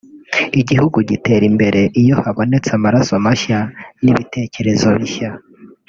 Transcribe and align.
igihugu 0.61 0.97
gitera 1.09 1.43
imbere 1.51 1.81
iyo 2.01 2.15
habonetse 2.23 2.69
amaraso 2.77 3.13
mashya 3.25 3.59
n’ibitekerezo 4.03 4.87
bishya 4.99 5.31